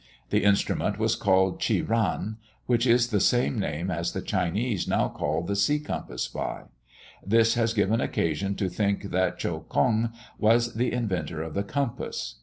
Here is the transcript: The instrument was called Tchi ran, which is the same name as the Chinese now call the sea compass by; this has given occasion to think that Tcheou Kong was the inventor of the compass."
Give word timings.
The 0.31 0.43
instrument 0.43 0.97
was 0.97 1.15
called 1.15 1.59
Tchi 1.59 1.83
ran, 1.87 2.37
which 2.65 2.87
is 2.87 3.09
the 3.09 3.19
same 3.19 3.59
name 3.59 3.91
as 3.91 4.13
the 4.13 4.21
Chinese 4.23 4.87
now 4.87 5.09
call 5.09 5.43
the 5.43 5.55
sea 5.55 5.79
compass 5.79 6.27
by; 6.27 6.63
this 7.23 7.53
has 7.53 7.75
given 7.75 8.01
occasion 8.01 8.55
to 8.55 8.67
think 8.67 9.11
that 9.11 9.37
Tcheou 9.37 9.67
Kong 9.69 10.11
was 10.39 10.73
the 10.73 10.91
inventor 10.91 11.43
of 11.43 11.53
the 11.53 11.61
compass." 11.61 12.37